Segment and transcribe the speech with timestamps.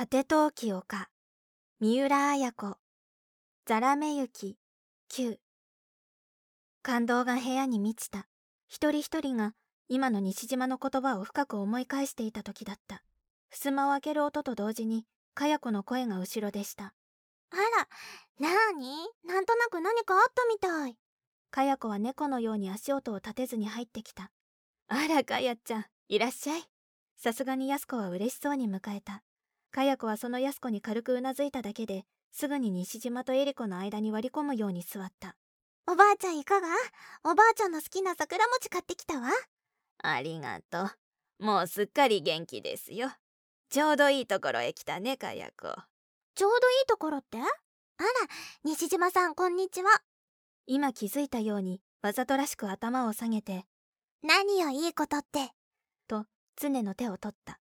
[0.00, 1.10] 果て陶器丘。
[1.78, 2.78] 三浦綾子。
[3.66, 4.56] ザラメ雪。
[5.12, 5.36] 9
[6.82, 8.26] 感動が部屋に満ちた。
[8.66, 9.52] 一人一人が
[9.88, 13.02] 今の西島の言葉を深く思い返していた時だった。
[13.50, 15.04] 襖を開ける音と同時に
[15.34, 16.94] かや子の声が後ろでした。
[17.50, 17.56] あ
[18.40, 19.06] らなーに？
[19.26, 20.96] なんとなく何かあったみたい。
[21.50, 24.30] かや子は猫のように足音を立てずに入ってきた。
[24.88, 26.62] あらかやちゃんいらっしゃい。
[27.18, 29.22] さすがにやす子は嬉しそうに迎えた
[29.70, 35.36] かや子はそのやす子に軽くうなずいただけですぐに西島とエリコの間に割り込むように座った。
[35.86, 36.68] おばあちゃんいかが？
[37.24, 39.28] おばあちゃんの好きな桜餅買ってきたわ。
[40.02, 40.90] ありがと
[41.40, 41.44] う。
[41.44, 43.10] もうすっかり元気ですよ。
[43.70, 45.68] ちょうどいいところへ来たねかや子
[46.34, 47.38] ちょうどいいところって？
[47.38, 47.46] あら
[48.64, 49.90] 西島さんこんにちは。
[50.66, 53.64] 今気づいたようにわざとらしく頭を下げて
[54.22, 55.50] 何よいいことって。
[56.06, 56.26] と
[56.56, 57.58] 常の手を取った。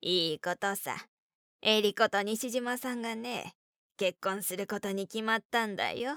[0.00, 0.96] いいことさ
[1.68, 3.56] エリコと西島さんがね
[3.96, 6.12] 結婚することに決まったんだよ。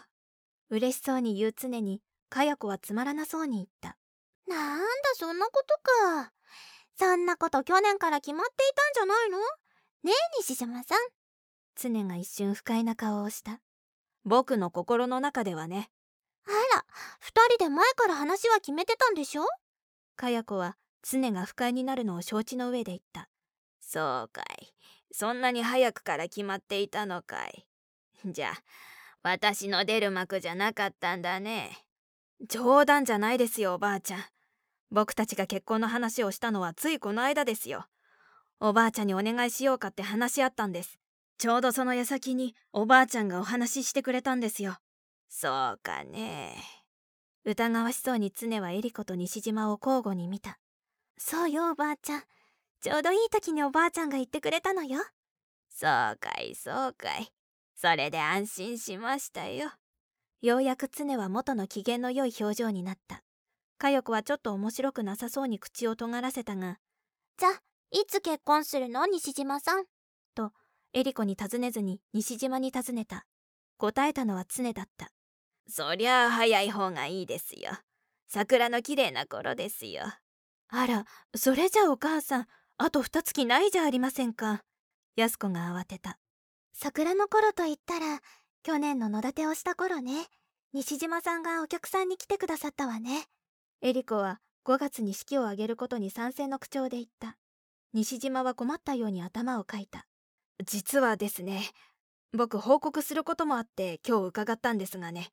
[0.69, 3.97] 嬉しそうに言う常にかや子はつまらなそうに言った。
[4.47, 5.73] なんだそんなこと
[6.13, 6.31] か。
[6.99, 9.39] そんなこと去年から決まっていたんじゃないの？
[10.03, 10.99] ねえ西島さん。
[11.75, 13.59] 常が一瞬不快な顔をした。
[14.25, 15.89] 僕の心の中ではね。
[16.45, 16.85] あら
[17.19, 19.45] 二人で前から話は決めてたんでしょ？
[20.15, 23.29] かや子は常が不快になるのを承知の上で言った。
[23.81, 24.67] そうかい
[25.11, 27.65] そんなに早くから決まっていたのかい。
[28.25, 28.63] じゃあ
[29.21, 31.85] 私の出る幕じゃなかったんだね。
[32.47, 34.23] 冗談じゃないですよおばあちゃん。
[34.91, 37.87] 僕たちが結婚の話をしたのはついこの間ですよ。
[38.59, 40.99] おばあちゃんにお願いしようかって話し合ったんです。
[41.37, 44.77] ちょうどその矢先におばあちゃんがお話ししてくれたんですよ。
[45.29, 46.55] そうかね。
[47.45, 50.59] 疑わしそうに常はエリコと西島を交互に見た。
[51.17, 52.23] そうよおばあちゃん。
[52.81, 54.99] ちょうどいい時におばあちゃんが言ってくれたのよ。
[55.69, 57.29] そうかいそうかい。
[57.75, 59.71] それで安心しましたよ。
[60.41, 63.21] ようやく常は元の機嫌の良い表情になった。
[63.77, 66.79] 佳代子はちょっと面白くなさそうに口を尖らせたが
[67.37, 67.49] じゃ
[67.91, 69.05] いつ結婚するの？
[69.05, 69.85] 西島さん。
[70.35, 70.51] と
[70.93, 73.25] エリコに尋ねずに西島に尋ねた。
[73.77, 75.11] 答えたのは常だった。
[75.67, 77.71] そりゃあ早い方がいいですよ。
[78.27, 80.03] 桜の綺麗な頃ですよ。
[80.69, 82.47] あらそれじゃお母さん
[82.81, 84.63] あと二月ないじゃありませんか。
[85.17, 86.17] 安子が慌てた。
[86.73, 88.21] 桜の頃と言ったら
[88.63, 90.27] 去年の野立てをした頃ね。
[90.71, 93.25] 西島さんがお客さんに来てくださったわね。
[93.81, 97.35] エリコは5月に式を挙げることに賛成の口調で言った。
[97.91, 100.05] 西島は困ったように頭をかいた。
[100.65, 101.63] 実はですね
[102.31, 105.31] 僕報告することもあって今日伺ったんですがね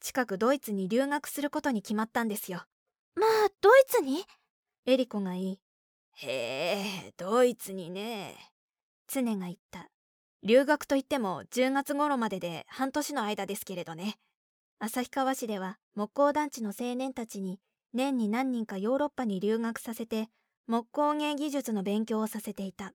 [0.00, 2.62] 近くドイツに留学することに決まったんですよ。
[3.16, 4.24] まあドイツに？
[4.86, 5.60] エリコが言い
[6.16, 8.36] へえドイツにね。
[9.08, 9.88] 常が言った。
[10.42, 14.16] 留学といっても10月頃までで半年の間ですけれどね。
[14.78, 17.60] 旭川市では木工団地の青年たちに
[17.92, 20.28] 年に何人かヨーロッパに留学させて
[20.66, 22.92] 木工芸技術の勉強をさせていた。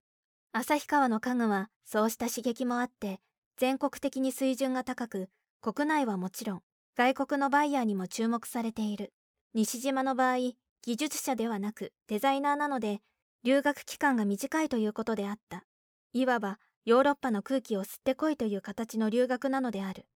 [0.52, 3.20] 旭川の家具はそうした刺激もあって
[3.58, 5.30] 全国的に水準が高く
[5.62, 6.62] 国内はもちろん
[6.96, 9.12] 外国のバイヤーにも注目されている。
[9.54, 13.02] 西島の場合技術者ではなくデザイナーなので
[13.44, 15.64] 留学期間が短いということであった。
[16.14, 20.08] いわばヨーロッパの空気を吸ってこいという形の留学なのである。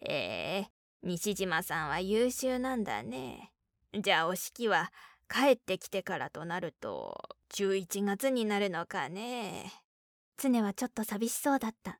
[0.00, 0.70] へえ
[1.02, 3.52] 西島さんは優秀なんだね。
[3.98, 4.92] じゃあお式は
[5.28, 7.20] 帰ってきてからとなると
[7.54, 9.72] 11月になるのかね。
[10.38, 11.98] 常はちょっと寂しそうだった。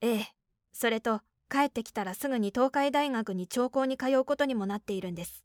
[0.00, 0.26] ええ
[0.72, 1.20] それと
[1.50, 5.44] 帰ってきたらすぐに東海大学に長考に通うことにもなっているんです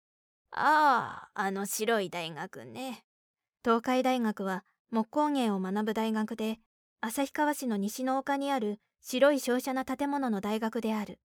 [0.56, 3.04] あああの白い大学ね。
[3.64, 6.60] 東海大学は木工芸を学ぶ大学で
[7.02, 11.20] 旭川市の西の丘にある白い商社な建物の大学である。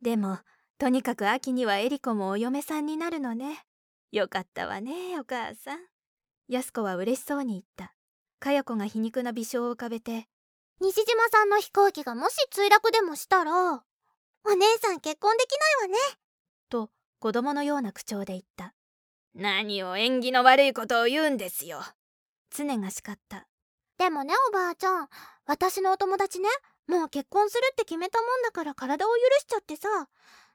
[0.00, 0.38] でも
[0.78, 3.64] とにかく秋にはエリコもお嫁さんになるのね。
[4.10, 5.78] よかったわねお母さん。
[6.48, 7.94] 安子は嬉しそうに言った。
[8.40, 10.26] かや子が皮肉な微笑を浮かべて
[10.80, 15.98] 西島さんの飛行機がもし墜落でもしたらお姉さん結婚できないわね。
[16.68, 16.90] と
[17.22, 18.74] 子供のような口調で言った。
[19.32, 21.80] 何を縁起の悪いことを言うんですよ。
[22.50, 23.46] 常が叱った。
[23.96, 25.08] でもねおばあちゃん
[25.46, 26.48] 私のお友達ね
[26.88, 29.88] もう結婚するって決めたもんだから体を許しちゃってさ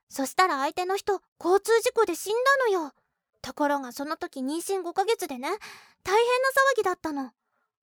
[0.09, 2.91] そしたら相手の人交通事故で死んだのよ。
[3.41, 5.59] ところがその時妊娠5ヶ月でね大変な
[6.73, 7.31] 騒ぎだったの。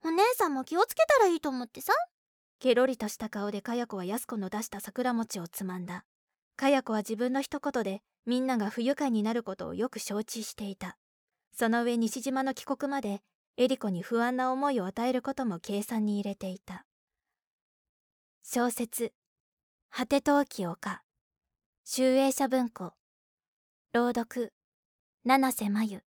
[0.04, 1.94] お姉さんも気をつけたらいいと思ってさ。
[2.60, 6.04] ケロリとした顔でかや子は安子の出した桜餅をつまんだ。
[6.54, 10.96] かや子は自分の一言でみんなが不愉快になることをよく承知していた。
[11.52, 13.22] その上西島の帰国まで
[13.56, 16.86] エリコに不安な思いを与えることも計算に入れていた。
[18.42, 19.12] 小説
[19.90, 21.02] 果て陶器丘
[21.84, 22.92] 集英社文庫。
[23.92, 24.52] 朗読
[25.24, 26.03] 七瀬真由。